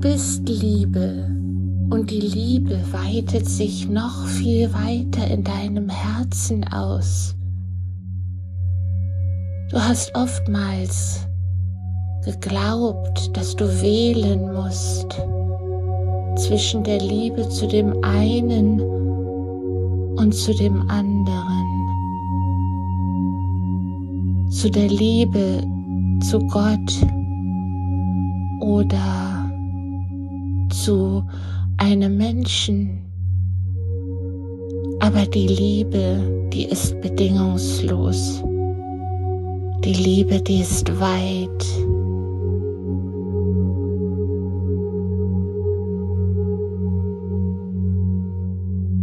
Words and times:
bist 0.00 0.48
Liebe 0.48 1.28
und 1.90 2.10
die 2.10 2.20
Liebe 2.20 2.80
weitet 2.92 3.48
sich 3.48 3.88
noch 3.88 4.26
viel 4.26 4.72
weiter 4.72 5.26
in 5.26 5.42
deinem 5.42 5.88
Herzen 5.88 6.64
aus. 6.72 7.34
Du 9.70 9.78
hast 9.78 10.14
oftmals 10.14 11.26
geglaubt, 12.24 13.36
dass 13.36 13.56
du 13.56 13.66
wählen 13.82 14.52
musst 14.52 15.20
zwischen 16.36 16.84
der 16.84 17.00
Liebe 17.00 17.48
zu 17.48 17.66
dem 17.66 17.92
einen 18.04 18.80
und 20.16 20.32
zu 20.32 20.54
dem 20.54 20.88
anderen, 20.88 21.64
zu 24.50 24.70
der 24.70 24.88
Liebe 24.88 25.66
zu 26.20 26.38
Gott 26.46 26.92
oder 28.60 29.37
zu 30.70 31.24
einem 31.78 32.16
Menschen. 32.16 33.04
Aber 35.00 35.24
die 35.26 35.46
Liebe, 35.46 36.48
die 36.52 36.64
ist 36.64 37.00
bedingungslos. 37.00 38.42
Die 39.84 39.94
Liebe, 39.94 40.40
die 40.42 40.60
ist 40.60 40.88
weit. 41.00 41.64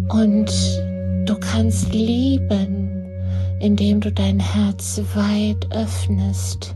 Und 0.09 0.51
du 1.25 1.35
kannst 1.39 1.93
lieben, 1.93 2.89
indem 3.61 3.99
du 4.01 4.11
dein 4.11 4.39
Herz 4.39 5.01
weit 5.15 5.67
öffnest 5.71 6.75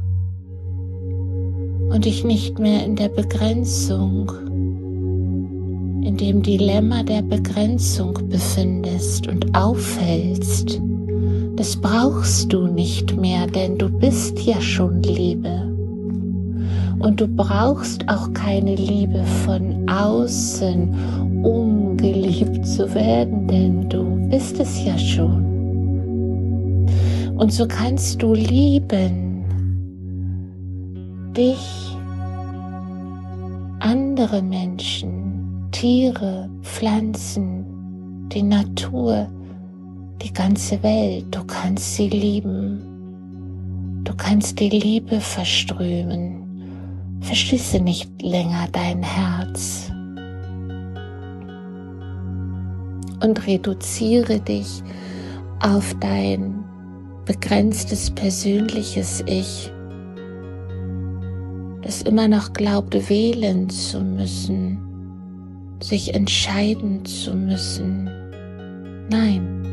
und 1.90 2.06
dich 2.06 2.24
nicht 2.24 2.60
mehr 2.60 2.86
in 2.86 2.96
der 2.96 3.10
Begrenzung 3.10 4.32
in 6.04 6.18
dem 6.18 6.42
Dilemma 6.42 7.04
der 7.04 7.22
Begrenzung 7.22 8.14
befindest 8.30 9.28
und 9.28 9.56
aufhältst, 9.56 10.82
das 11.56 11.76
brauchst 11.76 12.54
du 12.54 12.68
nicht 12.68 13.20
mehr, 13.20 13.46
denn 13.48 13.78
du 13.78 13.90
bist 13.90 14.40
ja 14.42 14.62
schon 14.62 15.04
Liebe. 15.04 15.68
Und 17.00 17.20
du 17.20 17.28
brauchst 17.28 18.08
auch 18.10 18.32
keine 18.34 18.76
Liebe 18.76 19.24
von 19.46 19.90
außen, 19.90 21.44
um 21.44 21.98
geliebt 21.98 22.66
zu 22.66 22.94
werden, 22.94 23.48
denn 23.48 23.90
du 23.90 24.04
bist 24.30 24.60
es 24.60 24.86
ja 24.86 24.98
schon. 24.98 25.50
Und 27.38 27.54
so 27.54 27.66
kannst 27.68 28.22
du 28.22 28.34
lieben, 28.34 29.44
dich, 31.36 31.96
andere 33.80 34.42
Menschen, 34.42 35.19
Tiere, 35.72 36.50
Pflanzen, 36.62 38.28
die 38.30 38.44
Natur, 38.44 39.28
die 40.22 40.34
ganze 40.34 40.82
Welt. 40.84 41.26
Du 41.32 41.44
kannst 41.46 41.96
sie 41.96 42.10
lieben. 42.10 44.02
Du 44.04 44.14
kannst 44.16 44.60
die 44.60 44.70
Liebe 44.70 45.20
verströmen. 45.22 47.20
Verschließe 47.22 47.80
nicht 47.80 48.10
länger 48.22 48.68
dein 48.72 49.04
Herz. 49.04 49.92
Und 53.24 53.46
reduziere 53.46 54.40
dich 54.40 54.82
auf 55.60 55.96
dein 56.00 56.64
begrenztes 57.26 58.10
persönliches 58.10 59.24
Ich, 59.28 59.72
das 61.84 62.02
immer 62.02 62.28
noch 62.28 62.54
glaubt, 62.54 63.10
wählen 63.10 63.70
zu 63.70 64.00
müssen 64.02 64.89
sich 65.82 66.14
entscheiden 66.14 67.06
zu 67.06 67.34
müssen. 67.34 68.10
Nein, 69.10 69.64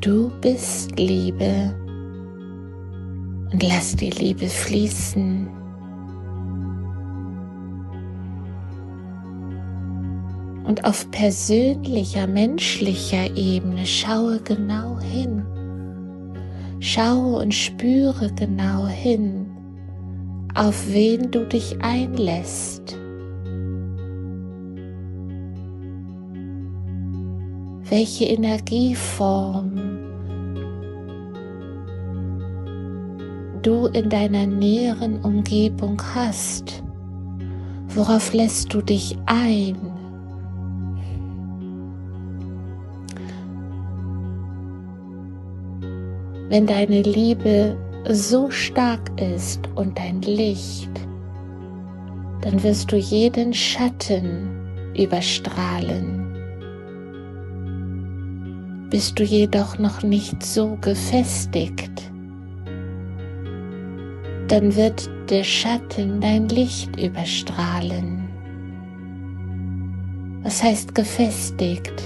du 0.00 0.30
bist 0.40 0.98
Liebe 0.98 1.74
und 3.52 3.62
lass 3.62 3.94
die 3.96 4.10
Liebe 4.10 4.48
fließen. 4.48 5.48
Und 10.64 10.84
auf 10.84 11.08
persönlicher, 11.10 12.26
menschlicher 12.26 13.36
Ebene 13.36 13.86
schaue 13.86 14.40
genau 14.40 14.98
hin. 14.98 15.44
Schaue 16.80 17.38
und 17.42 17.54
spüre 17.54 18.32
genau 18.34 18.86
hin, 18.88 19.46
auf 20.54 20.92
wen 20.92 21.30
du 21.30 21.46
dich 21.46 21.80
einlässt. 21.80 22.98
Welche 27.88 28.24
Energieform 28.24 29.72
du 33.62 33.86
in 33.86 34.10
deiner 34.10 34.46
näheren 34.46 35.20
Umgebung 35.22 36.00
hast. 36.14 36.82
Worauf 37.88 38.32
lässt 38.32 38.72
du 38.74 38.82
dich 38.82 39.16
ein? 39.26 39.76
Wenn 46.48 46.66
deine 46.66 47.02
Liebe 47.02 47.76
so 48.08 48.50
stark 48.50 49.10
ist 49.20 49.60
und 49.74 49.98
dein 49.98 50.20
Licht, 50.22 50.90
dann 52.42 52.62
wirst 52.62 52.92
du 52.92 52.96
jeden 52.96 53.54
Schatten 53.54 54.50
überstrahlen. 54.94 56.23
Bist 58.94 59.18
du 59.18 59.24
jedoch 59.24 59.76
noch 59.76 60.04
nicht 60.04 60.40
so 60.40 60.78
gefestigt, 60.80 62.12
dann 64.46 64.76
wird 64.76 65.10
der 65.28 65.42
Schatten 65.42 66.20
dein 66.20 66.48
Licht 66.48 66.94
überstrahlen. 66.96 68.28
Was 70.44 70.62
heißt 70.62 70.94
gefestigt? 70.94 72.04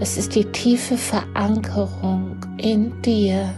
Es 0.00 0.16
ist 0.16 0.36
die 0.36 0.46
tiefe 0.52 0.96
Verankerung 0.96 2.36
in 2.56 2.90
dir, 3.02 3.52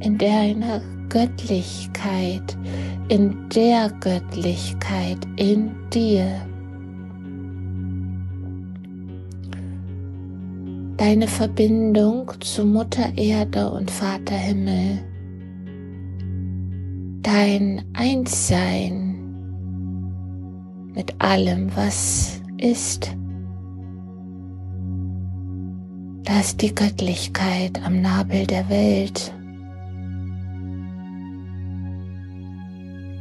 in 0.00 0.18
deiner 0.18 0.82
Göttlichkeit, 1.08 2.58
in 3.06 3.48
der 3.50 3.92
Göttlichkeit 4.00 5.18
in 5.36 5.70
dir. 5.90 6.49
Deine 11.00 11.28
Verbindung 11.28 12.30
zu 12.40 12.66
Mutter 12.66 13.16
Erde 13.16 13.70
und 13.70 13.90
Vater 13.90 14.34
Himmel, 14.34 14.98
dein 17.22 17.82
Einssein 17.94 19.16
mit 20.94 21.14
allem, 21.18 21.74
was 21.74 22.42
ist. 22.58 23.16
Da 26.24 26.40
ist 26.40 26.60
die 26.60 26.74
Göttlichkeit 26.74 27.82
am 27.82 28.02
Nabel 28.02 28.46
der 28.46 28.68
Welt. 28.68 29.32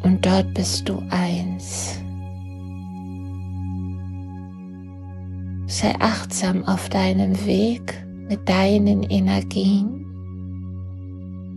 Und 0.03 0.25
dort 0.25 0.53
bist 0.53 0.89
du 0.89 1.01
eins. 1.11 2.01
Sei 5.81 5.95
achtsam 6.01 6.65
auf 6.65 6.89
deinem 6.89 7.45
Weg 7.45 8.05
mit 8.27 8.49
deinen 8.49 9.01
Energien, 9.03 10.05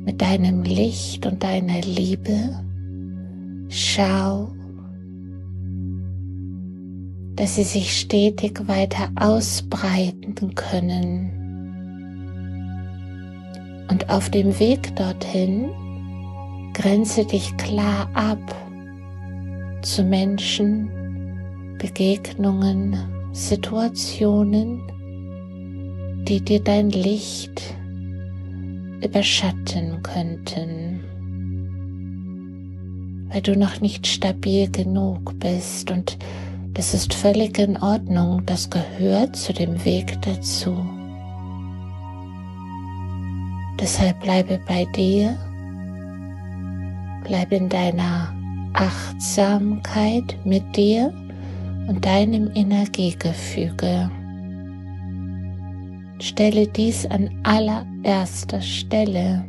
mit 0.04 0.22
deinem 0.22 0.62
Licht 0.62 1.26
und 1.26 1.42
deiner 1.42 1.80
Liebe. 1.80 2.62
Schau, 3.68 4.52
dass 7.34 7.56
sie 7.56 7.64
sich 7.64 7.98
stetig 7.98 8.68
weiter 8.68 9.10
ausbreiten 9.16 10.54
können. 10.54 11.32
Und 13.90 14.08
auf 14.08 14.30
dem 14.30 14.56
Weg 14.60 14.94
dorthin 14.94 15.68
grenze 16.74 17.24
dich 17.24 17.56
klar 17.56 18.08
ab 18.14 18.54
zu 19.82 20.04
Menschen, 20.04 20.88
Begegnungen, 21.78 22.96
Situationen, 23.32 24.82
die 26.28 26.40
dir 26.40 26.62
dein 26.62 26.90
Licht 26.90 27.62
überschatten 29.02 30.02
könnten, 30.02 31.00
weil 33.30 33.40
du 33.40 33.56
noch 33.56 33.80
nicht 33.80 34.06
stabil 34.06 34.70
genug 34.70 35.38
bist. 35.38 35.90
Und 35.90 36.18
das 36.74 36.92
ist 36.92 37.14
völlig 37.14 37.58
in 37.58 37.76
Ordnung, 37.78 38.44
das 38.44 38.68
gehört 38.68 39.34
zu 39.34 39.52
dem 39.54 39.82
Weg 39.84 40.20
dazu. 40.22 40.76
Deshalb 43.80 44.20
bleibe 44.20 44.60
bei 44.68 44.84
dir, 44.94 45.36
bleibe 47.24 47.56
in 47.56 47.68
deiner 47.70 48.34
Achtsamkeit 48.74 50.36
mit 50.44 50.76
dir 50.76 51.12
und 51.88 52.04
deinem 52.04 52.50
Energiegefüge. 52.54 54.10
Stelle 56.20 56.66
dies 56.68 57.06
an 57.06 57.30
allererster 57.42 58.60
Stelle, 58.60 59.44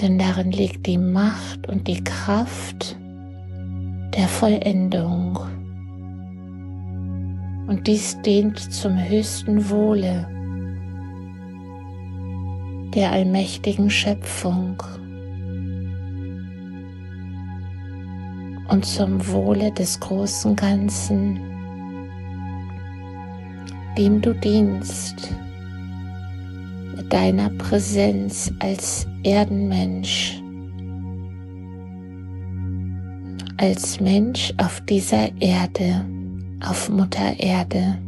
denn 0.00 0.18
darin 0.18 0.52
liegt 0.52 0.86
die 0.86 0.98
Macht 0.98 1.68
und 1.68 1.88
die 1.88 2.02
Kraft 2.04 2.98
der 4.14 4.28
Vollendung. 4.28 5.38
Und 7.66 7.86
dies 7.86 8.20
dient 8.20 8.58
zum 8.58 8.96
höchsten 9.08 9.70
Wohle 9.70 10.28
der 12.94 13.10
allmächtigen 13.10 13.90
Schöpfung 13.90 14.76
und 18.68 18.84
zum 18.84 19.26
Wohle 19.28 19.72
des 19.72 19.98
großen 20.00 20.56
Ganzen, 20.56 21.40
dem 23.96 24.20
du 24.20 24.34
dienst 24.34 25.34
mit 26.96 27.12
deiner 27.12 27.50
Präsenz 27.50 28.52
als 28.60 29.06
Erdenmensch, 29.22 30.40
als 33.58 34.00
Mensch 34.00 34.52
auf 34.58 34.80
dieser 34.82 35.30
Erde, 35.40 36.04
auf 36.60 36.88
Mutter 36.88 37.38
Erde. 37.38 37.98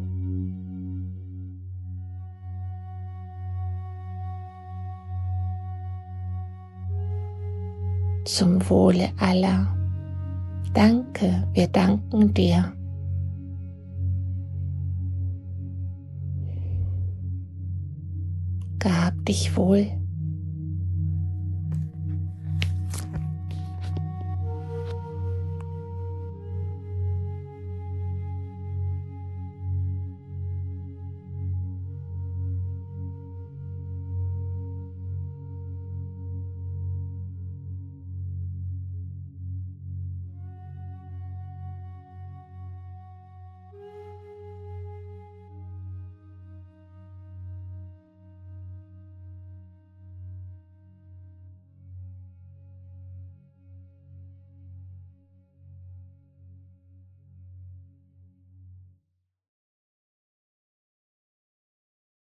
zum 8.27 8.69
Wohle 8.69 9.11
aller. 9.19 9.67
Danke, 10.75 11.49
wir 11.53 11.69
danken 11.69 12.35
dir. 12.35 12.73
Gab 18.79 19.25
dich 19.25 19.57
wohl. 19.57 19.87